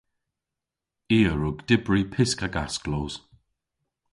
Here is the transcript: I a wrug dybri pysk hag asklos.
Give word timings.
I 1.17 1.17
a 1.31 1.33
wrug 1.35 1.57
dybri 1.67 2.01
pysk 2.13 2.39
hag 2.43 2.55
asklos. 2.63 3.13